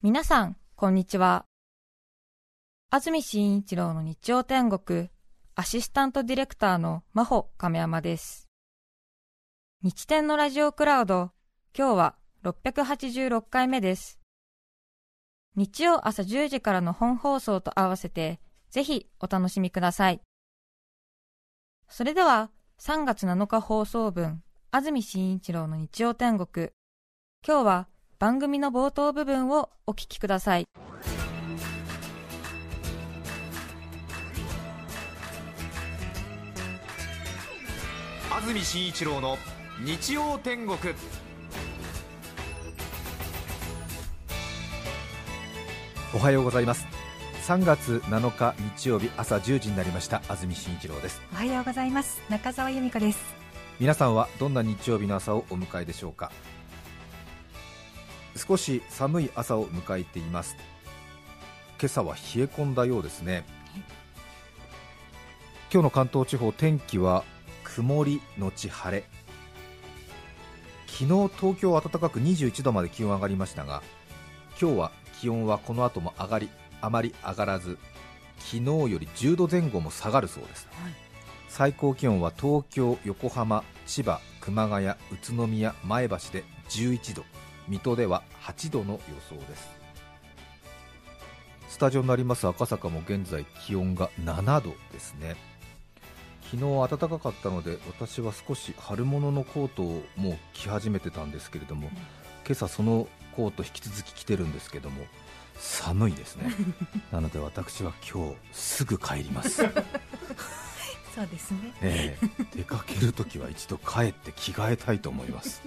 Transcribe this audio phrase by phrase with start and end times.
[0.00, 1.44] 皆さん、こんにちは。
[2.88, 5.10] 安住紳一郎の日曜天国、
[5.56, 8.46] アシスタントディレクターの真帆亀山です。
[9.82, 11.32] 日天のラジオクラウド、
[11.76, 12.14] 今日は
[12.44, 14.20] 686回目です。
[15.56, 18.38] 日曜朝10時からの本放送と合わせて、
[18.70, 20.20] ぜひお楽しみください。
[21.88, 26.68] それでは、3月7日放送分、安住紳一郎の日曜天国。
[27.44, 27.88] 今日は
[28.20, 30.66] 番組の冒頭部分をお聞きください。
[38.32, 39.36] 安住紳一郎の
[39.84, 40.76] 日曜天国。
[46.12, 46.88] おはようございます。
[47.46, 50.22] 3月7日日曜日朝1時になりました。
[50.28, 51.22] 安住紳一郎です。
[51.32, 52.20] おはようございます。
[52.28, 53.20] 中澤由美子です。
[53.78, 56.32] 皆さんはどんな日曜日の朝をお迎えでしょうか？
[58.38, 60.56] 少し寒い朝を迎えています。
[61.78, 63.44] 今朝は冷え込んだようですね。
[65.70, 67.24] 今日の関東地方天気は
[67.64, 69.04] 曇りのち晴れ。
[70.98, 73.84] 昨日東京は暖かく21度まで気温上がりましたが
[74.60, 74.90] 今日は
[75.20, 76.48] 気温はこの後も上がり
[76.80, 77.78] あまり上がらず
[78.38, 80.92] 昨日より10度前後も下がるそうです、はい、
[81.46, 84.94] 最高気温は東京、横浜、千葉、熊谷、宇
[85.36, 87.24] 都宮、前橋で11度
[87.68, 89.68] 水戸では8度の予想です。
[91.68, 95.36] スタジオになります赤坂も現在気温が7度ですね。
[96.50, 102.02] 昨日暖かかったので私は少し春物のコートをもう着始めてたんですけれども、うん、今
[102.52, 105.04] 朝そのコート引き続き着てるんですけども
[105.58, 106.50] 寒いですね。
[107.12, 109.62] なので私は今日すぐ帰ります。
[111.14, 115.62] そうですね、えー、出かけるときは一度帰って着替えたいと思います。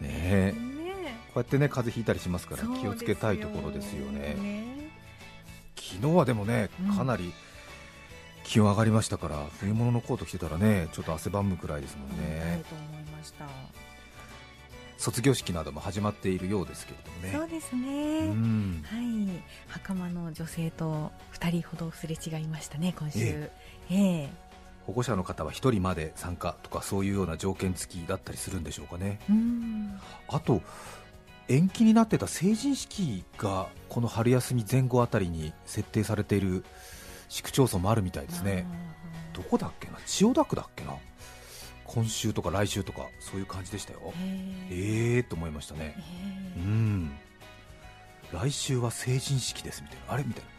[0.00, 0.54] ねえ。
[0.54, 0.85] こ
[1.40, 4.90] うやってね風邪ひいたりしますから気をつけたいところですよね、ね、
[5.76, 7.32] 昨日はでもねかなり
[8.44, 12.62] 気温上がりましたから、うん、冬物のコート着てたらねちょっと汗ばむくらいですもんね、
[14.98, 17.32] 卒業式なども始まっているようですけれどもね。
[17.32, 19.42] そうですね、うん、はい。
[19.68, 23.18] 袴の女性と2人ほどすれ違いましたね今週。
[23.20, 23.50] え
[23.90, 23.94] え。
[23.94, 24.30] ええ。
[24.86, 29.18] 保護者の方は1人まで参加とかそういうような条件付きだったりするんでしょうかね。
[30.28, 30.62] あと
[31.48, 36.64] 延期になってた成人式がこの春休み前後あたりに設定されている
[37.28, 38.66] 市区町村もあるみたいですね、
[39.32, 40.94] どこだっけな、千代田区だっけな、
[41.84, 44.12] 今週とか来週とかそういう感じでしたよ、
[44.70, 45.96] えーと思いましたね、
[46.56, 47.12] うん。
[48.32, 50.24] 来週は成人式ですみたいな、あれ？
[50.24, 50.50] みたいな、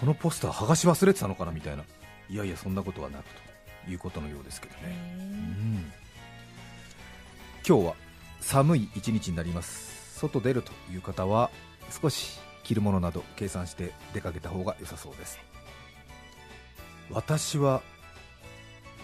[0.00, 1.52] このポスター剥がし忘れてたのかな？
[1.52, 1.84] みたいな、
[2.28, 3.24] いやいや、そんなことはなく
[3.84, 5.16] ということのようですけどね。
[5.18, 5.92] うん。
[7.66, 7.94] 今日は
[8.40, 10.18] 寒い一日になります。
[10.18, 11.50] 外出るという方は
[11.90, 15.38] 少し着るものなど計算して出かけた方が良さそうです。
[17.10, 17.82] 私は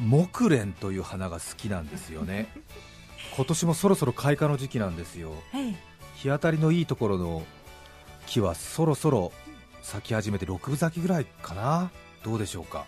[0.00, 2.48] 木蓮という花が好きなんですよね。
[3.36, 5.74] 今年もそろそろ開花の時期なんですよ、はい、
[6.16, 7.46] 日当たりのいいところの
[8.26, 9.32] 木はそろそろ
[9.82, 11.90] 咲き始めて6分咲きぐらいかな。
[12.24, 12.84] どうでしょうか。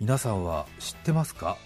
[0.00, 1.56] 皆さんは知ってますか？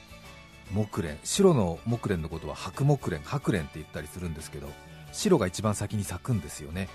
[0.72, 1.18] 木蓮。
[1.24, 4.68] 白の木蓮のことは白木蓮白蓮って言ったりするんですけど
[5.12, 6.88] 白が一番先に咲くんですよね。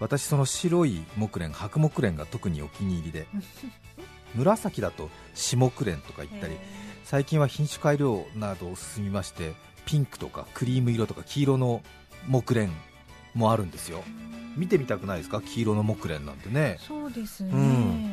[0.00, 3.26] 私その白い木蓮白木蓮が特にお気に入りで。
[4.34, 6.56] 紫だと下木蓮とか言ったり
[7.04, 9.52] 最近は品種改良などを進みまして
[9.86, 11.82] ピンクとかクリーム色とか黄色の
[12.26, 12.72] 木蓮
[13.34, 14.02] もあるんですよ。
[14.56, 15.40] 見てみたくないですか？
[15.40, 16.78] 黄色の木蓮なんてね。
[16.80, 18.03] そうですね、うん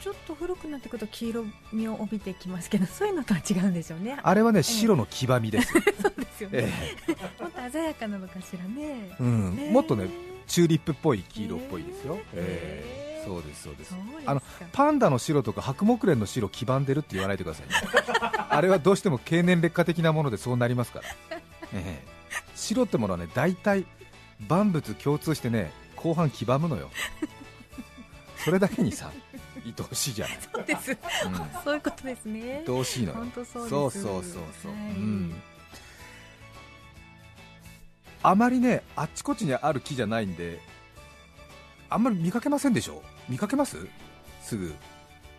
[0.00, 4.18] ちょっと古くなってくると黄色みを帯びてきますけどそういうのとは違うんでしょうね。
[4.22, 5.72] あれはね、えー、白の黄ばみです。
[6.00, 6.72] そうですよね、
[7.08, 10.08] えー、もっと鮮やかなのかしらね、うん、えー、もっとね
[10.46, 13.94] チューリップっぽい黄色っぽいですよ、えーそうですそうです。
[14.24, 14.42] あの
[14.72, 17.74] パンダの白とか白木蓮の白黄ばんでるって言わないでください、ね、
[18.48, 21.38] あれはどうしても経年劣化的なものでそうなりますから、
[21.74, 23.84] えー、白ってものはね大体
[24.48, 26.90] 万物共通してね後半黄ばむのよ。
[28.38, 29.10] それだけにさ
[29.76, 30.96] 愛おしいじゃないそうです、うん、
[31.64, 34.22] そういうことですね愛おしいのよ本当そうそうそうそう
[34.62, 35.34] そう、はい、うん
[38.22, 40.58] あまりねあっちこっちにある木じゃないんで
[41.88, 43.76] あんまり見かけませんでしょ見かけます
[44.42, 44.74] すぐ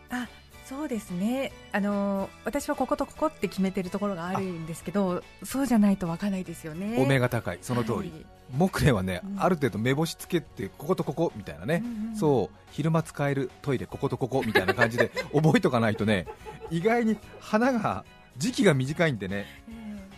[0.10, 0.28] あ
[0.70, 1.52] そうですね。
[1.72, 6.98] あの私はこことここって決めてるところがあるんですけどそうじゃないと分からないですよね。
[7.00, 7.60] お目が高い。
[7.64, 8.12] その通り、はい、
[8.52, 12.56] 木蓮はね、うん、ある程度目星つけてこことここみたいなね、うんうん、そう。
[12.70, 16.28] 昼間使えるトイレこことここみたいな感じで 覚えとかないとね
[16.70, 18.06] 意外に花が
[18.38, 19.48] 時期が短いんでね、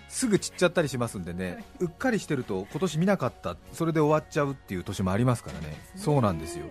[0.09, 6.65] すぐ散っちゃったりしますんでね、うっかりしてると今年見なかった、それで終わっちゃうっていう年もありますからね、そうなんですよ、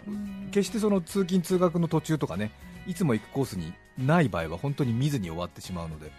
[0.53, 2.53] 決してその通勤・通学の途中とかね、
[2.87, 6.11] いつも行くコースにない場合は本当に見ずに終わってしまうので、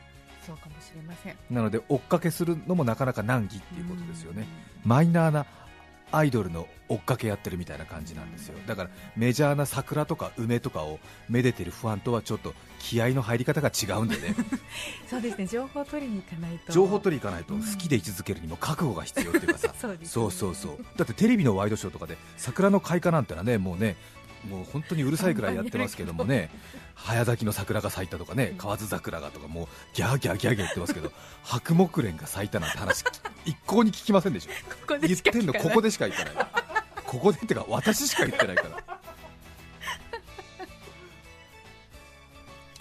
[0.46, 1.36] そうかもしれません。
[1.50, 4.48] なので追っかけするのもなかなか難儀っていうことですよね、
[4.84, 5.46] マイナーな
[6.12, 8.58] アイドルの追っかけやってるみたいな感じなんですよ。
[8.68, 11.00] だからメジャーな桜とか梅とかを
[11.30, 14.36] めでてるファンとはちょっと気合の入り方が違うんでね。
[15.10, 15.48] そうですね。
[15.48, 16.74] 情報取りに行かないと。
[16.74, 19.74] 情報取りに行かないと好きで居続けるにも覚悟が必要っていうかさ。
[19.80, 20.86] そう、ね、そうそうそう。
[20.98, 23.96] だってテレビのワイドショーとかで桜の開花なんてのはねもうね
[24.50, 26.50] もう本当にうるさいくらいやってますけどもね、
[26.96, 31.12] 早咲きの桜が咲いたとかね、河津桜がとか、もうギャーギャーギャーギャー言ってますけど、
[31.44, 33.04] 白木蓮が咲いたなんて話、
[33.46, 36.48] 一向に聞きませんでしょ、ここ言ってんのここでしか言ってない、
[37.06, 39.00] ここでってか、私しか言ってないから。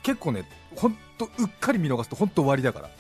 [0.03, 0.45] 結構ね、
[0.77, 1.31] 本当うっ
[1.61, 2.91] かり見逃すと本当終わりだから、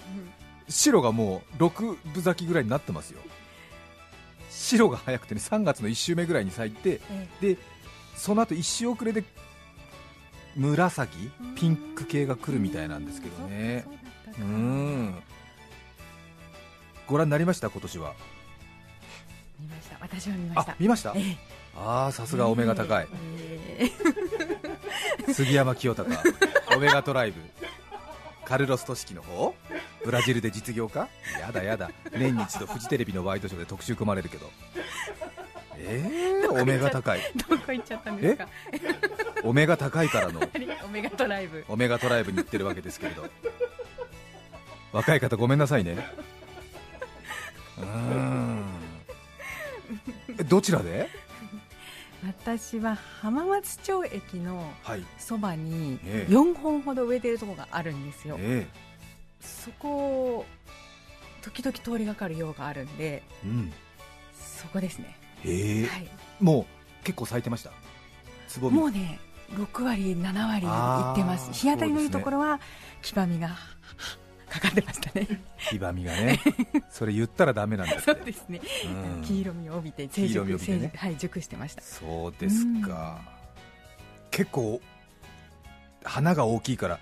[0.68, 3.20] 白がもう6分咲きぐらいになってますよ、
[4.50, 7.00] 白が早くてね3月の1週目ぐらいに咲いて、
[7.40, 7.56] で
[8.20, 9.25] その後一周遅れで
[10.55, 13.87] 紫ピンク系が来るみたいなんですけどね。
[14.38, 15.14] うん。
[17.06, 17.70] ご覧になりました？
[17.70, 18.12] 今年は。
[19.58, 19.96] 見ました。
[20.00, 20.76] 私は見ました。
[20.78, 21.38] 見ました、ええ、
[21.75, 23.08] ああさすがお目が高い、
[23.78, 26.19] えー、杉山清隆。
[26.76, 27.40] オメガトライブ。
[28.44, 29.55] カルロス・トシキの方。
[30.05, 31.08] ブラジルで実業家？
[31.40, 31.90] やだやだ。
[32.12, 34.50] 年に一度フジテレビのワイドショーで特集組まれるけど
[35.82, 37.20] えー、お目が高い。
[37.48, 38.48] どこ行っちゃったんですか？
[39.42, 40.40] お目が高いからの。
[40.84, 41.64] おメガトライブ。
[41.68, 43.26] おメガトライブに行ってるわけですけれど。
[44.92, 45.96] 若い方ごめんなさいね。
[47.78, 48.64] うん。
[50.48, 51.08] どちらで？
[52.22, 54.70] 私は浜松町駅の
[55.18, 55.98] そばに
[56.28, 58.72] 4本ほど植えてるところがあるんですよ、ええ、
[59.40, 60.44] そこを
[61.40, 63.72] 時々通りがかる用があるんで、うん、
[64.38, 66.08] そこですねえはい、
[66.40, 66.66] も
[67.02, 67.70] う結構咲いてました？
[68.48, 68.78] つぼみ。
[68.78, 69.19] もうね
[69.52, 71.52] 6割7割いってます。
[71.52, 72.60] 日当たりのいいところは
[73.02, 73.56] 黄ばみが
[74.48, 75.26] かかってましたね。
[75.70, 76.40] 黄ばみがね。
[76.90, 78.60] それ言ったらだめなんですそうですね、
[79.16, 81.82] うん、黄色みを帯びて成熟黄色みね、はい、熟してました。
[81.82, 83.20] そうですか、
[84.31, 84.81] 結構
[86.04, 86.98] 花が大きいから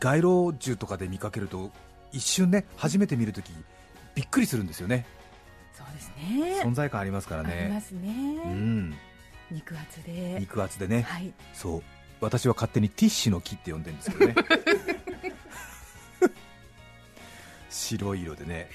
[0.00, 1.70] 街路樹とかで見かけると
[2.12, 3.52] 一瞬ね初めて見るとき
[4.14, 5.06] びっくりするんですよね
[5.84, 6.60] そうですね。
[6.62, 7.52] 存在感ありますからね。
[7.52, 8.08] ありますね、
[8.44, 8.94] うん、
[9.50, 10.36] 肉厚で。
[10.40, 11.82] 肉厚でね、はい、そう。
[12.20, 14.34] 私は勝手にティッシュの木って呼んでるんですけどね。
[17.70, 18.68] 白い色でね。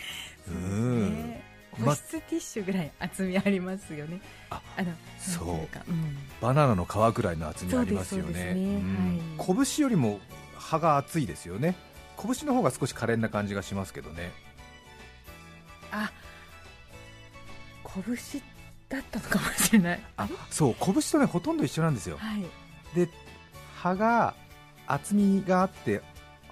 [0.47, 1.35] うん。
[1.83, 4.19] 保湿ティッシュぐらい厚みありますよね。
[4.49, 8.53] あ、あのそう、うん、バナナの皮ぐらいの厚みありますよね。
[8.53, 8.75] ね。
[9.37, 10.19] はい、拳よりも
[10.57, 11.75] 葉が厚いですよね。
[12.17, 14.31] 拳の方が少し可憐な感じがしますけどね。
[15.91, 16.11] あ、
[18.03, 18.41] 拳
[18.89, 19.99] だったのかもしれない。
[20.17, 22.45] あそう拳とねほとんど一緒なんですよ、はい、
[22.95, 23.09] で
[23.75, 24.33] 葉が
[24.87, 26.01] 厚みがあって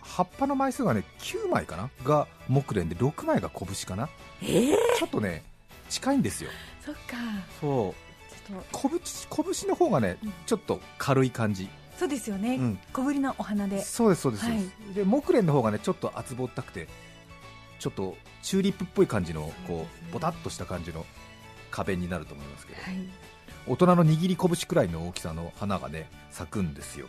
[0.02, 1.90] 葉っぱの枚数がね9枚かな？
[2.04, 4.10] が木蓮で6枚が拳かな、
[4.42, 5.44] えー、ちょっとね
[5.90, 6.50] 近いんですよ。
[6.86, 7.02] そっか。
[7.62, 8.04] そう。
[8.72, 9.00] 拳
[9.30, 11.70] 拳の方がね、うん、ちょっと軽い感じ。
[11.98, 13.82] そうですよね、うん、小ぶりなお花で。
[13.82, 16.88] そうですそうです、はい、で木蓮の方がねちょっと厚ぼったくて
[17.80, 21.06] ちょっとチューリップっぽい感じのこうボタっとした感じの
[21.74, 22.94] 壁になると思いますけど、はい、
[23.68, 27.08] 大人の握り拳くらいの大きさの花がね咲くんですよ。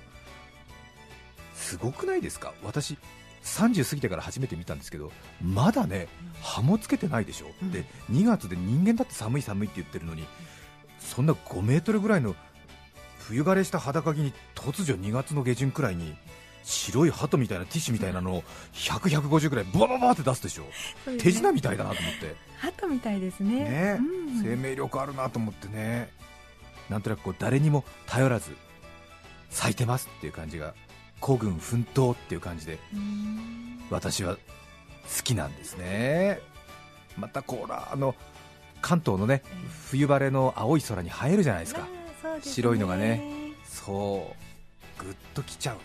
[1.55, 2.55] すごくないですか？
[2.65, 2.97] 私
[3.43, 6.09] 30過ぎてから初めて見たんですけどまだね
[6.43, 10.25] 葉もつけてないでしょ、うん、で2月で人間だって寒い寒いって言ってるのに
[10.99, 12.35] そんな5メートルぐらいの
[13.19, 16.15] 冬枯れした裸木に突如2月の下旬くらいに
[16.65, 18.43] 白い鳩みたいなティッシュみたいなのを
[18.73, 20.63] 100、150ぐらいブワババって出すでしょ、
[21.11, 22.35] ね、手品みたいだなと思って。
[22.59, 23.65] 鳩みたいですね。
[23.65, 26.11] ね、うん、生命力あるなと思ってね。
[26.89, 28.51] なんとなくこう誰にも頼らず
[29.51, 30.75] 咲いてますっていう感じが
[31.21, 32.79] 孤軍奮闘っていう感じで
[33.89, 34.41] 私は好
[35.23, 36.41] きなんですね。
[37.17, 38.15] またこうあの
[38.83, 39.43] 関東のね、
[39.91, 41.89] 冬晴れの青い空に映えるじゃないですか、ね、
[42.43, 43.23] 白いのがね。
[43.65, 44.35] そ
[45.01, 45.03] う。
[45.03, 45.77] ぐっときちゃう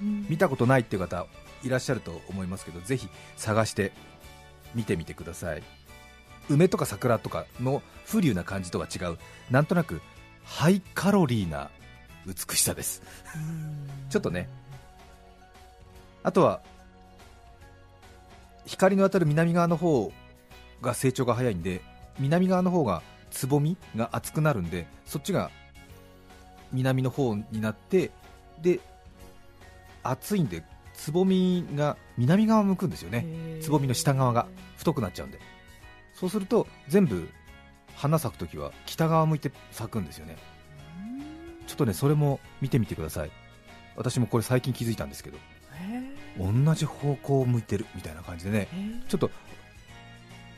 [0.00, 1.26] 見たことないっていう方
[1.62, 3.92] いらっしゃると思いますけどぜひ探して
[4.74, 5.62] 見てみてください。
[6.50, 9.18] 梅とか桜とかの風流な感じとは違う
[9.50, 10.02] なんとなく
[10.44, 11.70] ハイカロリーな
[12.26, 13.02] 美しさです。
[14.10, 14.48] ちょっとね。
[16.22, 16.60] あとは
[18.66, 20.12] 光の当たる南側の方
[20.80, 21.82] が成長が早いんで
[22.18, 25.50] 南側の方がつぼみが厚くなるんでそっちが
[26.72, 28.10] 南の方になって
[28.62, 28.80] で
[30.04, 33.26] 暑いんでつぼみが南側向くんですよね。
[33.60, 34.46] つぼみの下側が
[34.76, 35.40] 太くなっちゃうんで。
[36.14, 37.28] そうすると全部
[37.96, 40.36] 花咲くときは北側向いて咲くんですよね。
[41.66, 43.30] ちょっとねそれも見てみてください。
[43.96, 45.38] 私もこれ最近気づいたんですけど。
[46.36, 48.68] 同じ方向を向いてるみたいな感じでね。
[49.08, 49.30] ちょっと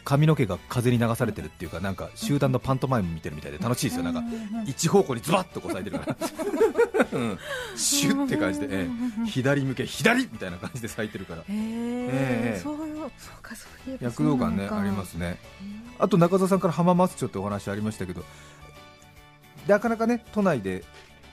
[0.04, 4.22] 髪の毛が風に流されてるっていうか、なんか集団のパントマイム見てるみたいで楽しいですよ、なんか
[4.64, 6.16] 一方向にズバッとこう咲いてるから、
[7.16, 7.38] うん、
[7.76, 15.38] シュッって感じで、えー、左向け、左みたいな感じで咲いてるから、えー、そうそうかそういう躍動感ねありますね、
[15.98, 18.24] あと中澤さんから浜松町ってお話ありましたけど、
[19.66, 20.84] なかなかね都内で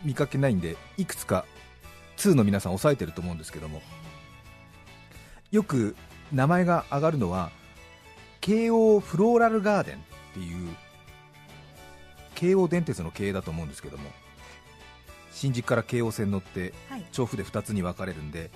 [0.03, 1.45] 見かけないんで、いくつか
[2.17, 3.81] 2の皆さん抑えてると思うんですけども、
[5.51, 5.95] よく
[6.31, 7.51] 名前が上がるのは、
[8.41, 9.99] 京王フローラルガーデンっ
[10.33, 10.75] ていう
[12.35, 14.09] 京王電鉄の経営だと思うんですけども
[15.33, 16.73] 新宿から京王線乗って
[17.11, 18.49] 調布で2つに分かれるんで、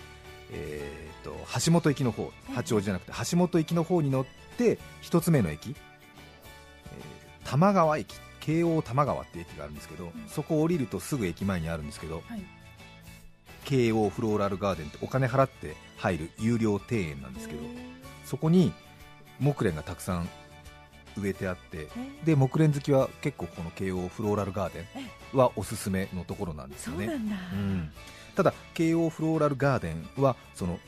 [0.51, 4.25] えー、と橋本行きの方八王子じゃなくて橋本行きの方に乗っ
[4.57, 12.23] て1つ目の駅、えー、玉川駅京王玉川って駅があるんですけど、そこを降りるとすぐ駅前にあるんですけど、
[13.67, 17.61] 京王フローラルガーデンってお金払って入る有料庭園なんですけど
[18.23, 18.71] そこに
[19.41, 20.29] 木蓮がたくさん
[21.19, 21.87] 植えてあって
[22.25, 24.81] で木蓮好きは結構この慶応フローラルガーデ
[25.33, 27.91] ンはおすすめのところなんですよね、うん、
[28.35, 30.79] ただ慶応フローラルガーデンはその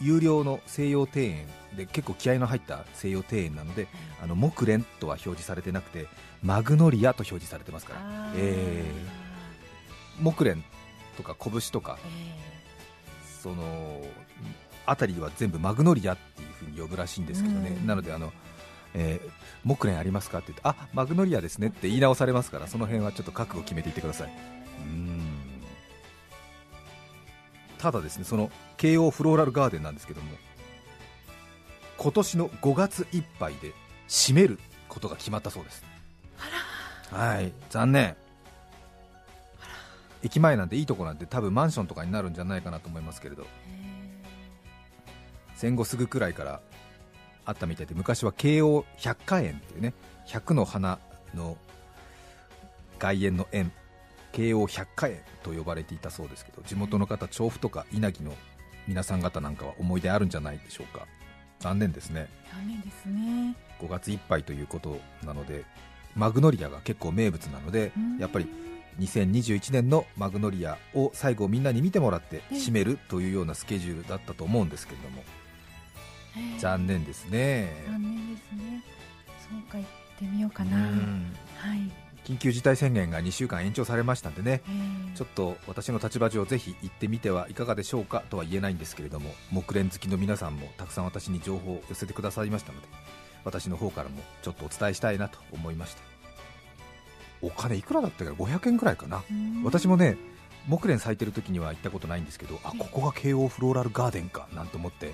[0.00, 3.86] 有料の西洋庭園で結構気合の入った西洋庭園なので、
[4.20, 6.08] あの木蓮とは表示されてなくて
[6.42, 8.00] マグノリアと表示されてますから、
[8.34, 10.60] えー、木蓮
[11.16, 14.02] とか拳とか、えー、その
[14.86, 18.32] 辺りは全部マグノリアっていうふうに呼ぶらしいんですけどね、なのであの、
[18.94, 19.30] えー、
[19.64, 24.32] 木蓮ありますかって言ってあマグノリアですねって言い直されますからその辺はちょっと覚悟決めていってください。
[24.80, 25.38] うん。
[27.78, 30.28] ただですねその京王フローラルガーデンなんですけども
[31.96, 33.72] 今年の5月いっぱいで
[34.08, 34.58] 閉める
[34.88, 35.84] ことが決まったそうです。
[37.10, 38.16] はい残念。
[40.24, 43.46] 駅前なんていいとこなんて多分マンションとかになるんじゃないかなと思いますけれど。
[45.62, 46.60] 戦後すぐくらいから
[47.44, 49.94] あったみたいで昔は慶応百花園っていうね
[50.26, 50.98] 百の花
[51.34, 51.56] の
[52.98, 53.72] 外苑の園
[54.32, 58.34] 慶応百花園と呼ばれていたそうですけど地元の方調布とか稲城の
[58.86, 61.06] 皆さん方なんかは思い出あるんじゃないでしょうか。
[61.60, 62.28] 残念ですね。
[62.52, 63.54] 残念ですね。
[63.80, 65.64] 5月いっぱいということなので
[66.14, 68.48] マグノリアが結構名物なのでやっぱり
[69.00, 75.22] 2021年のマグノリアを最後みんなに見てもらって締めるというようなスケジュールだったと思うんですけれども
[76.58, 77.84] 残念ですね。
[77.86, 78.82] 残念ですね。
[79.50, 79.86] そうか行っ
[80.18, 81.90] てみようかな、はい、
[82.24, 84.62] 緊急事態宣言が2週間延長されましたんでね、
[85.14, 92.88] ちょっと私の立場上、ぜひ行ってみてはいかがでしょうかとは言えないんですけれども、木蓮好きの皆さんもたくさん私に情報を寄せてくださいましたので、
[93.44, 96.02] 私の方からもちょっとお伝えしたいなと思いました。
[97.42, 99.24] お金いくらだったか500円くらいかな、
[99.64, 100.16] 私もね
[100.68, 105.12] 木蓮咲いてる時には行ったことないんですけど、あここが京王フローラルガーデンかなんて思って、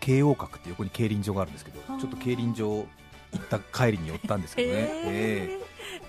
[0.00, 2.86] 京王閣って横に競輪場があるんですけどちょっと競輪場行
[3.36, 5.60] った帰りに寄ったんですけどね、え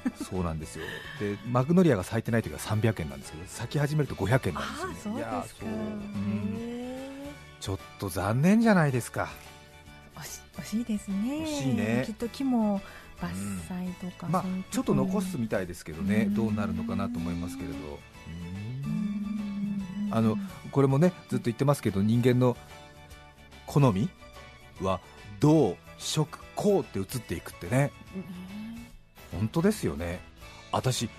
[0.06, 0.86] ー、そうなんですよ。
[1.20, 5.20] でマグノリアが咲いてない時は300円なんですけど咲き始めると500円なんですよね。
[5.20, 6.58] いやそう、うん、
[7.60, 9.30] ちょっと残念じゃないですか。
[10.58, 11.16] 惜しいですね。
[11.44, 12.04] 惜しいね。
[12.06, 12.82] きっと木も
[13.22, 13.30] 伐
[13.70, 17.76] 採とか、うん、まあ、ちょっと残すみたいですけどね、どうなるのかなと思いますけれど、
[20.12, 20.38] あの
[20.72, 22.58] これもねずっと言ってますけど人間の
[23.68, 24.10] 好み？
[24.82, 25.00] は
[25.72, 27.92] う食こうって移っていくってね、
[29.32, 30.20] 本当ですよね。
[30.72, 31.10] 私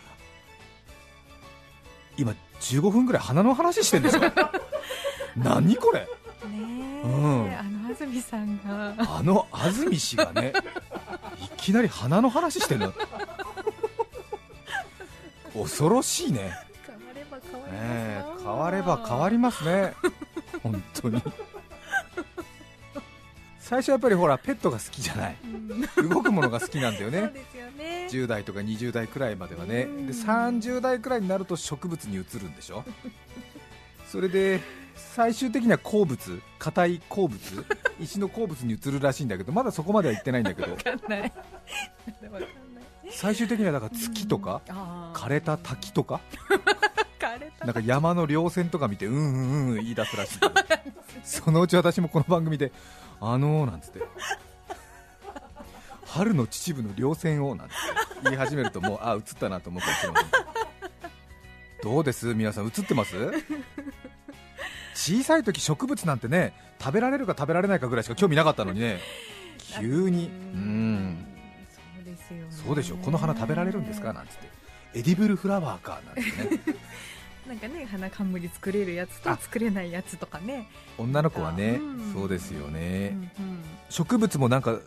[2.16, 4.22] 今15分ぐらい花の話してんですよ。
[5.36, 6.00] 何これ？
[6.00, 8.94] ね、うん、あの安住さんが。
[8.98, 10.52] あの安住氏がね
[11.40, 12.94] いきなり花の話してるの。
[15.54, 16.52] 恐ろしいね。
[16.86, 19.94] 変われば変わりますね変われば変わりますね。
[20.62, 21.22] 本当に
[23.68, 25.36] 最初やっぱりほらペットが好きじゃない、
[25.98, 27.18] うん、動くものが好きなんだよね。
[27.18, 28.08] そうですよね。
[28.10, 32.82] 10代とか20代くらいまではね、で30代くらいになると植物に移るんでしょ？
[34.10, 34.60] それで
[34.96, 37.38] 最終的には鉱物硬い鉱物？
[38.00, 40.74] 石の鉱物に移るらしいんだけどまだそこまでは行ってないんだけど。
[43.10, 44.60] 最終的にはだから月とか、
[45.14, 46.20] 枯れた滝とか？
[47.60, 50.38] なんか山の稜線とか見てうんうんうん言い出すらしい
[51.24, 52.72] そのうち私もこの番組で
[53.20, 54.00] あのーなんつって。
[56.06, 57.74] 春の秩父の稜線をなんて。
[58.24, 60.18] 言い始めるともうあ映ったなと思ったりするの
[61.84, 62.34] どうです？
[62.34, 63.14] 皆さん映ってます？
[64.94, 68.98] 小さい時植物なんてね食べられるか食べられないかぐらいしか興味なかったのにね。
[69.78, 70.26] 急に。
[70.26, 71.24] うん。
[71.70, 74.12] そうですよ、ね、そうでしょこの花食べられるんですか？
[74.12, 74.48] なんつって。
[74.98, 76.00] エディブルフラワーか？
[76.06, 76.28] なんてね
[77.48, 80.68] なんかね花冠作れるやつと作れないやつとかね。
[80.98, 84.78] 女の子はね、うん、そうですよね、うんうん、植物もなんか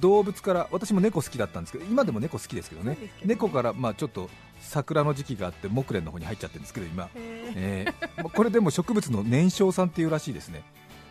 [0.00, 4.28] 動物から私も猫好きだったんですけど今でも猫好きですけどね、ね、猫からまあちょっと
[4.60, 10.62] 桜の時期があって木蓮の方に入っちゃってるんですけど今、えー、これでも植物の年少さんっていうらしいですね。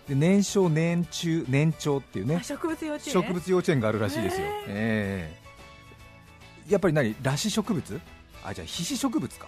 [0.07, 2.41] で年少年中年長っていうね。
[2.43, 3.13] 植物幼稚園？
[3.13, 7.13] 植物幼稚園があるらしいですよ、えー、やっぱり何？
[7.15, 8.01] 裸子植物？
[8.43, 9.47] あじゃあ皮脂植物か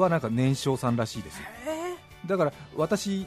[0.00, 1.38] はなんか年少さんらしいです。
[1.38, 1.46] よ
[2.26, 3.26] だから私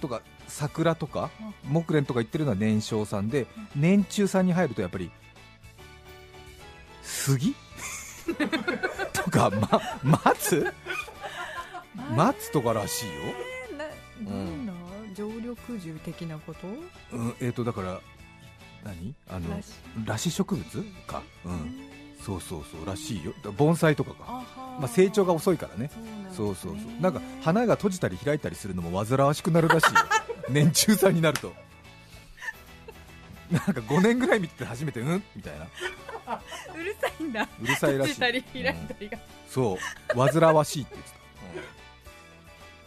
[0.00, 1.30] とか桜とか
[1.64, 3.46] 木蓮とか言ってるのは年少さんで
[3.76, 5.10] 年中さんに入るとやっぱり
[7.02, 7.54] 杉？
[9.12, 10.66] とか、ま、松？
[12.14, 13.12] 松とからしいよ、
[13.72, 15.14] えー、なうん。
[15.14, 16.66] 常緑樹的なこと、
[17.12, 18.00] うんえーと、だから
[18.84, 19.14] 何？
[19.28, 19.60] あの
[20.04, 20.30] らし。
[20.30, 21.80] 植物か、うん、
[22.24, 23.32] そうそうそうらしいよ。
[23.56, 24.26] 盆栽とかが、
[24.78, 25.90] まあ、成長が遅いからね。
[26.34, 30.00] そうそうそうなんか花が閉じたり開いたりするのも煩わしくなるらしいよ。
[30.50, 31.52] 年中さんになると。
[33.50, 35.22] なんか5年ぐらい見てて初めてうん？
[35.34, 35.66] みたいな。
[36.78, 37.48] うるさいんだ。
[37.62, 39.10] うるさいらしい、うん、
[39.48, 39.78] そ
[40.14, 40.18] う。
[40.18, 41.18] 煩わしいって言ってた。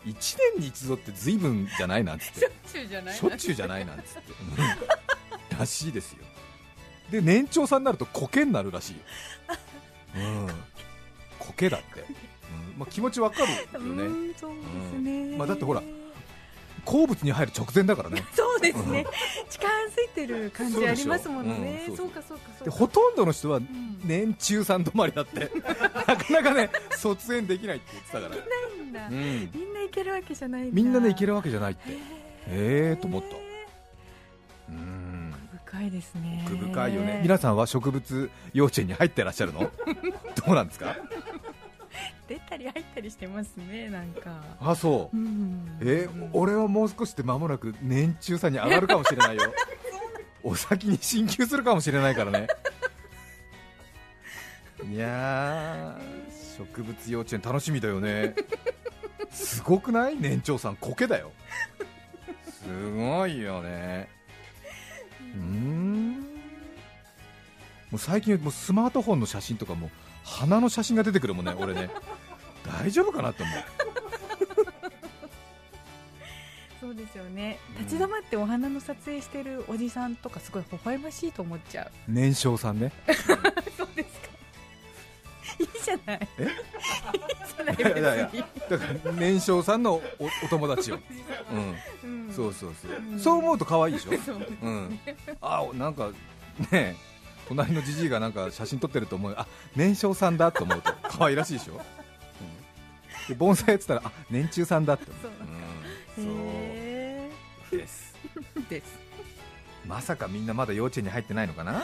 [0.05, 2.39] 1年に一度って随分じゃないなんつって。
[2.39, 4.33] しょっちゅうじゃないしょっちゅうじゃないなんつって。
[5.57, 6.19] らしいですよ
[7.11, 8.99] で年長さんになると苔になるらしいよ、
[10.15, 10.47] うん、
[11.39, 12.79] 苔だって、うん。
[12.79, 14.33] まあ、気持ちわかるよね。
[14.37, 15.83] そうですね、うん、まあ、だってほら
[16.85, 18.23] 鉱物に入る直前だからね。
[18.33, 19.05] そうですね、
[19.49, 19.69] 近づ
[20.03, 22.71] いてる感じありますもんね、そうかそうかそうか。
[22.71, 23.59] ほとんどの人は
[24.03, 25.51] 年中さん止まりだって、
[26.07, 28.35] なかなかね卒園できないって言ってたから。
[28.91, 31.91] だ、うん、みんないけるわけじゃないみんなねいけるわけじゃないって。
[31.91, 31.97] へ
[32.47, 33.35] えー、と思った。
[34.69, 35.00] うん
[35.81, 36.43] 深いですね。
[36.45, 37.19] 奥深いよね。
[37.23, 39.61] 皆さんは植物幼稚園に入ってらっしゃるの？
[40.45, 40.95] どうなんですか？
[42.27, 44.31] 出たり入ったりしてますねなんか。
[44.61, 49.53] あそう、うん、えー、俺はもう少しで間もなく年中さんに上がるかもしれないよ。
[50.43, 52.47] お先に進級するかもしれないからね。
[54.91, 55.97] いや
[56.57, 58.33] 植物幼稚園楽しみだよね。
[59.31, 60.15] すごくない？
[60.15, 61.31] 年長さん苔だよ。
[62.45, 64.07] すごいよね
[67.91, 69.91] もう最近もうスマートフォンの写真とかも
[70.23, 71.89] 花の写真が出てくるもんね俺ね。
[72.65, 73.55] 大丈夫かなって思う。
[76.79, 77.59] そうですよね。
[77.79, 81.91] 立ち止まってお花の撮影してるおじさんとかすごい微笑ましいと思っちゃう。
[82.07, 82.91] 年少さんね。
[83.77, 84.29] そうですか。
[85.59, 86.27] いいじゃない。
[86.39, 86.43] え？
[86.43, 87.89] いいじゃないいや
[88.31, 90.99] いやだから年少さんのおお友達よ、
[92.03, 94.17] うん、うん、そうそうそう、うん、そう思うと可愛いでしょ？
[94.25, 94.99] そう、ね、うん、
[95.41, 96.09] あなんか
[96.71, 96.95] ね
[97.51, 99.35] 隣のじじいがなんか写真撮ってると思う。
[99.37, 100.93] あ年少さんだと思うと。
[101.03, 106.31] 可愛らしいでしょ、うん、で盆栽やってたらあ年中さんだって思う。
[107.69, 108.15] そう,、です。
[108.69, 108.99] です。
[109.85, 111.73] まさかみんなまだ幼稚園に入ってないのかな？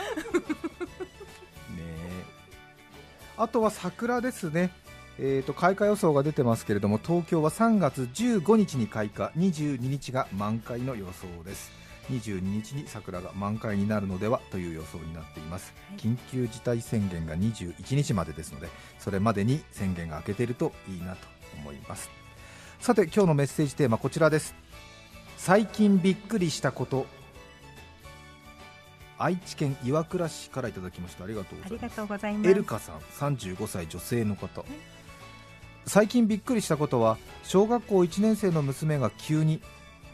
[3.36, 4.70] あとは桜ですね。
[5.20, 9.30] えーと、開花予想が出てますけれども東京は3月15日に開花。
[9.30, 11.72] 22日が満開の予想です
[12.10, 18.68] 22日に桜が満開になるのではという予想になっています、はい、緊急事態宣言が21日までですので
[18.98, 22.10] それまでに宣言が明けているといいなと思います。
[22.80, 24.54] さて今日のメッセージテーマこちらです。
[25.36, 27.06] 最近びっくりしたこと。
[29.20, 31.24] 愛知県岩倉市からいただきました。
[31.24, 31.68] ありがとうご
[32.18, 32.50] ざいます。
[32.50, 32.98] エルカさん
[33.36, 34.64] 35歳女性の方、
[35.86, 39.60] 最近びっくりしたことは小学校1年生の娘が急に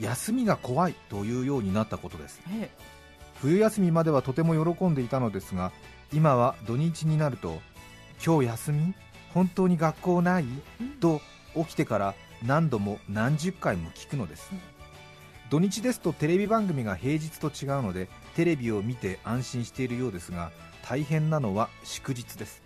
[0.01, 2.71] 休みが怖いというようになったことです、ええ、
[3.41, 5.73] 冬休みまではとても喜んでいたのですが
[6.13, 7.61] 今は土日になると
[8.25, 8.95] 今日休み？
[9.33, 10.45] 本当に学校ない？
[11.01, 11.21] と
[11.55, 14.51] 起きてから何度も何十回も聞くのです、
[15.51, 20.53] 土日ですとテレビ番組が平日と違うのでテレビを見て安心しているようですが
[20.87, 22.63] 大変なのは祝日です。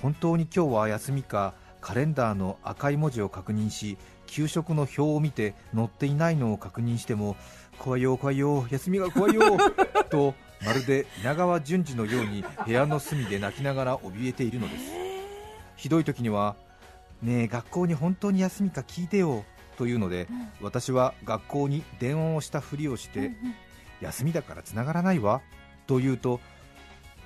[0.00, 7.36] 本当に今日は休みかカレンダーの赤い文字を確認し給食の表を見て載っていないのを確認しても
[7.78, 9.56] 怖いよ怖いよ休みが怖いよ
[10.10, 14.84] とまるで稲川淳二のように部屋の隅で泣きながら怯えているのです。
[15.76, 16.56] ひどい時には
[17.22, 19.44] ねえ学校に本当に休みか聞いてよ
[19.76, 20.26] というので、
[20.60, 23.30] 私は学校に電話をしたふりをして、
[24.00, 25.40] 休みだから繋がらないわ
[25.86, 26.40] と言うと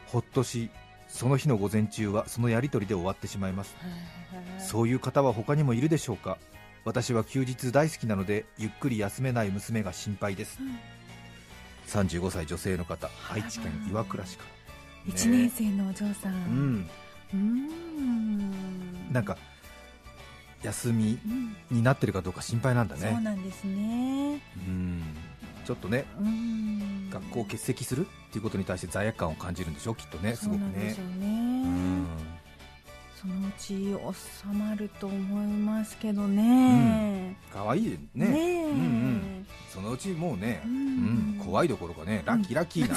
[0.06, 0.68] ほっとし
[1.08, 3.74] その日の午前中はそのやり取りで終わってしまいます。
[4.58, 6.36] そういう方は他にもいるでしょうか？
[6.84, 14.44] 私は休日大好きなのでゆっくり休めない娘が心配です、うん、35歳女性の方愛知県岩倉市か
[15.06, 16.34] ら、ね、1年生のお嬢さん。
[16.34, 16.90] うん
[17.34, 19.12] うん。
[19.12, 19.36] なんか
[20.62, 21.18] 休み
[21.70, 24.40] になってるかどうか心配なんだね、そうなんですね。
[24.56, 25.02] うん。
[25.64, 26.04] ちょっとね
[27.10, 30.96] 学校を欠席するっていうことに対して罪悪感を感じるんでしょうきっとねすごくね
[33.22, 33.94] そのうち
[34.42, 38.26] 収まると思いますけどね、可、う、愛、ん、いいね。
[38.26, 42.94] ね、うんうん、そのうちもうね、うん、うん、怖いどころかねラッキーラッキーな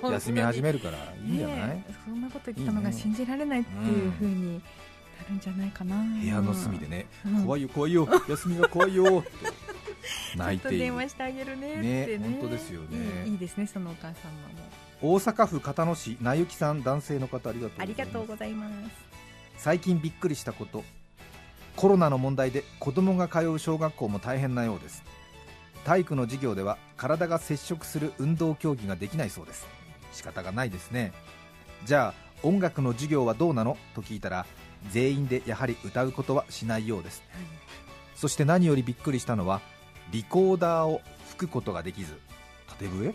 [0.00, 7.04] んて、休み始めるからいいんじゃない、ね、そんなこと言ったのが信じられないっていうふうになるんじゃないかな、部屋の隅でね、
[7.44, 12.24] 怖いよ怖いよ休みが怖いよ って泣いて電話してあげるねってね。
[12.40, 13.26] 本当ですよね。
[13.26, 14.14] いいですねそのお母様も
[15.00, 17.60] 大阪府片野市なゆきさん男性の方あり
[17.94, 19.07] がとうございます
[19.58, 20.84] 最近びっくりしたこと。
[21.76, 25.02] コロナの問題で子供が通う小学校も大変なようです。
[25.84, 29.66] 体育の授業では体が接触する運動競技ができないそうです。
[30.12, 31.12] 仕方がないですね。
[31.84, 33.76] じゃあ音楽の授業はどうなの？
[33.94, 34.46] と聞いたら
[34.90, 37.42] 全員でやはり歌うことはしないようです、はい、
[38.14, 39.60] そして何よりびっくりしたのは
[40.12, 42.16] リコーダーを吹くことができず。
[42.68, 43.14] 縦笛？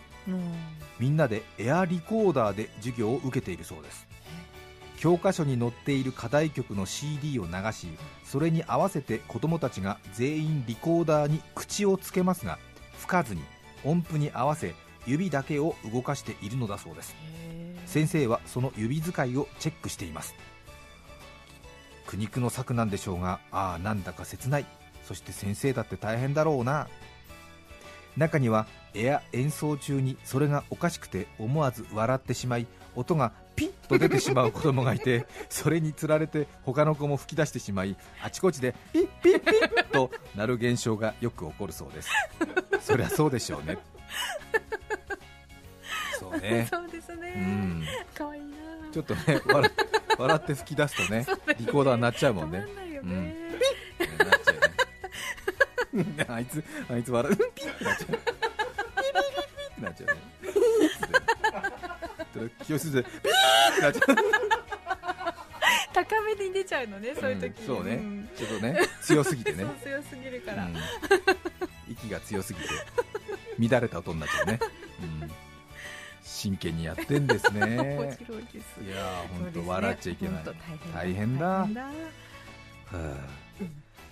[0.99, 4.08] みんなでエアリコーダーで授業を受けているそうです
[5.04, 7.88] 教科書に載っている課題曲の CD を流し
[8.24, 12.58] それに合わせて子どもたちが全員リコーダーに口をつけますが
[13.00, 13.42] 吹かずに
[13.84, 14.74] 音符に合わせ
[15.06, 17.18] 指だけを動かしているのだそうです。
[17.86, 20.36] 先生はその指使いをチェックしています。
[22.08, 24.66] 苦肉の策なんでしょうがああなんだか切ない。
[25.04, 26.88] そして先生だって大変だろうな。
[28.16, 42.10] 中にはエア演奏中にそれがおかしくて思わず笑ってしまい音がピッと出てしまう子供がいて それにつられて他の子も吹き出してしまいあちこちでピッピッピッとなる現象がよく起こるそうです。
[42.82, 43.78] そりゃそうでしょうね。
[46.20, 46.68] そうね。
[46.72, 47.86] そうですね、うん、
[48.16, 48.54] かわいいな。
[48.92, 49.72] ちょっとね笑
[50.18, 51.26] 笑って吹き出すとね
[51.60, 52.66] リコーダーになっちゃうもんね、ね、
[53.02, 54.52] うん、なっちゃ
[55.94, 56.16] うね。
[56.28, 57.36] あいつあいつ笑う。
[57.54, 57.74] ピッ！
[57.74, 57.84] って
[59.82, 60.12] なっちゃう
[62.34, 64.54] ってなっちゃうね教室でピーってなっちゃう。
[65.93, 69.65] 高めに出ちゃうのねそういう時、うん、そうね、ちょっとね強すぎてね。
[69.84, 70.76] 強すぎるから、うん、
[71.88, 72.65] 息が強すぎて
[73.60, 74.60] 乱れた音になっちゃうね、
[75.02, 75.32] うん、
[76.24, 77.62] 真剣にやってんですね。
[78.00, 78.82] 面白いです。
[78.84, 80.43] いや本当、ね、笑っちゃいけない。
[80.93, 81.46] 大変だ。
[81.48, 81.67] は
[82.91, 83.43] あ。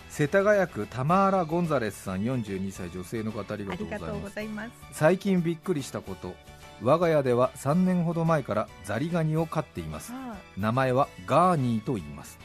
[0.10, 3.88] 世田谷区タマーラ・ゴンザレスさん42歳女性の方ありがとう
[4.19, 4.71] ございます。
[4.91, 6.36] 最近びっくりしたこと
[6.81, 10.13] 我が家では3年ほど前からザリガニを飼っています。
[10.57, 12.39] 名前はガーニーと言います。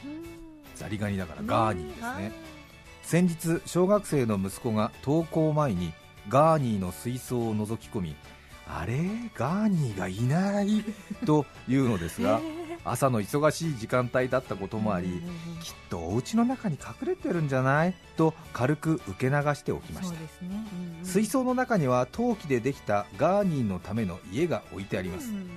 [0.75, 2.31] ザリガニだからガーニーですね。
[3.01, 5.93] 先日小学生の息子が登校前に
[6.29, 8.15] ガーニーの水槽を覗き込み
[8.67, 8.99] あれ？
[9.33, 10.83] ガーニーがいない？
[11.25, 12.39] というのですが、
[12.91, 15.21] 朝の忙しい時間帯だったこともあり、
[15.61, 17.93] きっとお家の中に隠れてるんじゃない？
[18.15, 20.19] と軽く受け流しておきました、ね。
[20.41, 25.49] うんうん、水槽の中には陶器でできたガーニーのための家が置いてあります、うんうん、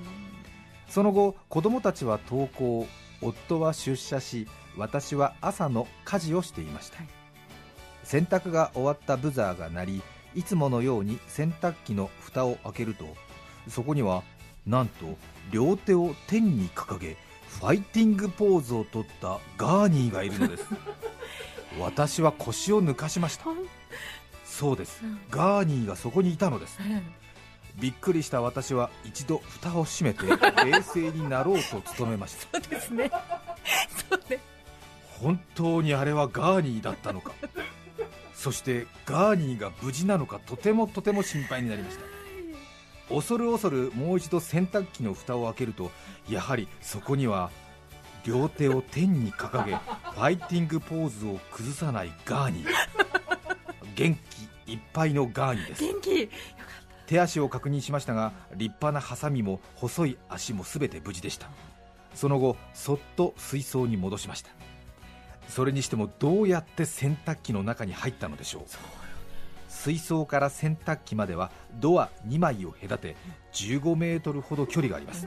[0.89, 2.87] その後子供たちは登校
[3.23, 7.09] 夫は出社し私は朝の家事をしていました、はい、
[8.05, 10.03] 洗濯が終わったブザーが鳴り
[10.35, 13.05] いつものように洗濯機の蓋を開けると
[13.69, 14.23] そこには
[14.67, 15.17] なんと
[15.51, 17.17] 両手を天に掲げ
[17.49, 20.67] ファイティングポーズをとったガーニーがいるのです。
[21.79, 23.45] 私は腰を抜かしました。
[24.45, 26.79] そうです、ガーニーがそこにいたのです、
[27.77, 30.27] びっくりした私は一度蓋を閉めて
[30.65, 32.61] 冷静になろうと努めました。
[32.61, 33.11] そうですね。
[34.11, 34.39] そうね。
[35.21, 37.33] 本当にあれはガーニーだったのか。
[38.41, 42.20] そしてガーニーが無事なのかとてもとても心配になりました
[43.11, 45.91] 恐る恐るもう一度洗濯機の蓋を開けると
[46.29, 47.51] やはりそこには
[48.25, 52.69] 両手を天に掲げ ファイティングポーズを崩さないガーニー。
[53.95, 54.19] 元
[54.67, 55.83] 気いっぱいのガーニーです。
[55.85, 56.31] 元気。
[57.07, 61.49] 手足を確認しましたが立派なハサミも細い足も全て無事でした。
[62.15, 64.51] その後そっと水槽に戻しました。
[65.49, 68.63] それにしてもどうやって洗濯機の中に入ったのでしょう
[69.81, 73.17] 水槽から洗濯機まではドア2枚を隔て
[73.55, 75.27] 15メートルほど距離があります。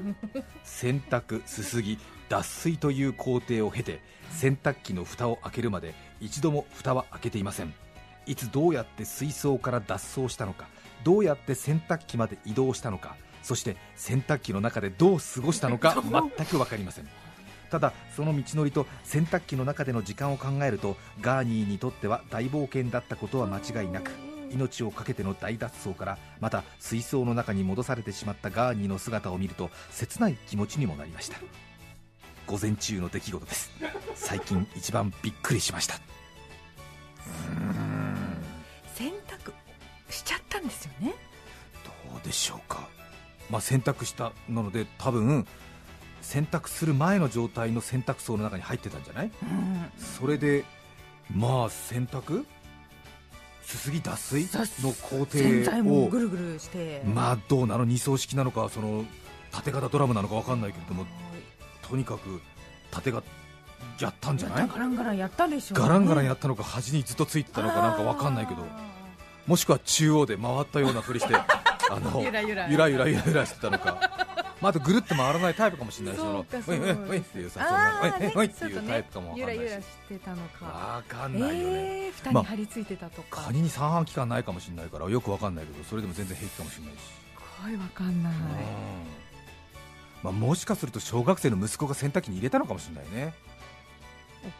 [0.64, 1.98] 洗濯すすぎ
[2.30, 7.74] 脱水という工程を経て洗濯機の蓋を開けるまで一度も蓋は開けていません。
[8.28, 10.68] いつどうやって水槽から脱走したのか
[11.04, 15.96] どうやって洗濯機まで移動したのかそして洗濯機の中でどう過ごしたのか
[16.38, 17.08] 全く分かりません。
[17.72, 24.12] ただその道のりと洗濯機の中での時間を考えるとガーニーにとっては大冒険だったことは間違いなく
[24.54, 31.38] 命を懸けての大脱走からまた水槽の中に戻されてしまったガーニーの姿を見ると切ない気持ちにもなりました。
[32.46, 33.72] 午前中の出来事です。
[34.16, 35.96] 最近一番びっくりしました。
[38.96, 39.54] 洗濯
[40.10, 41.14] しちゃったんですよね。
[42.12, 42.88] どうでしょうか。
[43.50, 45.48] まあ洗濯したなので多分
[46.22, 50.64] 洗濯する前の状態の洗濯槽の中に入ってたんじゃない、うん、それで
[51.34, 52.46] まあ洗濯？
[53.64, 54.50] すすぎ脱水？
[54.84, 55.40] の工程
[56.06, 56.08] を。
[56.10, 57.02] ぐるぐるして。
[57.06, 57.86] まあどうなの？
[57.86, 59.06] 二層式なのかその
[59.52, 61.06] 縦型ドラムなのか分かんないけれども
[61.88, 62.42] とにかく
[62.92, 63.24] 縦が
[64.00, 64.68] やったんじゃない？
[64.68, 68.62] ガランガランやったでしょう、ね、ガランガランやったのか端にずっとついてたのかなんか分かんないけど
[69.48, 72.42] もしくは中央で回ったようなふりしてあの ゆら。
[72.42, 74.28] ゆらゆらゆらゆらしてたのか
[74.64, 77.68] まあ、あとぐるっと回らないタイプかもしれないそのウイウイウイっていうさ
[78.10, 80.66] そのウイウイっていうタイプかもゆらゆらしてたのか。
[80.66, 87.00] わかんないよね、えー、蓋に張り付いてたとか、まあ、カニに三半期間ないかもしれないからよくわかんないけどそれでも全然平気かもしれないし。
[87.02, 88.34] すごいわかんない、
[90.24, 93.34] まあ、もしかすると小学生の息子が洗濯機に入れたのかもしれないね。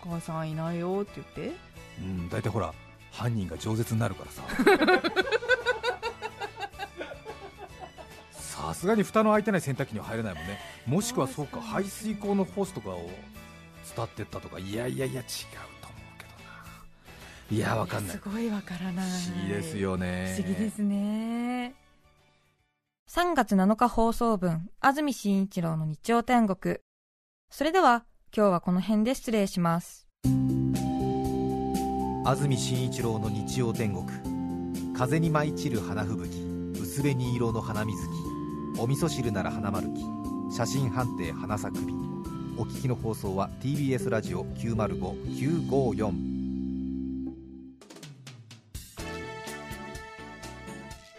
[0.04, 1.56] お母さんいないよって言って。
[2.00, 2.74] うん大体ほら
[3.12, 4.42] 犯人が饒舌になるからさ
[8.84, 10.60] すがに蓋の開いてない洗濯機には入れないもんね。
[10.86, 13.10] もしくはそうか排水口のホースとかを
[13.96, 14.60] 伝ってったとか。
[14.60, 15.28] いやいやいや違う
[15.82, 16.46] と思うけどな。
[17.50, 18.18] いやわかんない。
[18.18, 19.10] すごいわからない。
[19.10, 20.36] 不思議ですよね。
[20.38, 21.76] 不思議ですね。
[23.10, 26.80] 3月7日放送分安住紳一郎の日曜天国。
[27.50, 28.04] それでは
[28.36, 30.10] 今日はこの辺で失礼します。
[32.26, 34.06] 安住紳一郎の日曜天国。
[34.94, 36.44] 風に舞い散る花吹雪。
[36.82, 38.33] 薄紅色の花水木
[38.78, 40.02] お味噌汁なら花丸記
[40.56, 41.94] 写真判定花咲くび
[42.58, 46.14] お聞きの放送は TBS ラジオ905954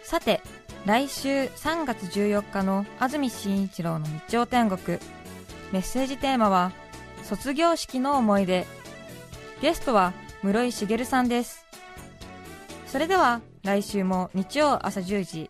[0.03, 0.41] さて
[0.85, 4.99] 来週3月14日の安住紳一郎の日曜天国。
[5.71, 6.71] メッセージテーマは
[7.23, 8.67] 卒業式の思い出。
[9.63, 10.13] ゲストは
[10.43, 11.65] 室井茂さんです。
[12.85, 15.49] それでは来週も日曜朝10時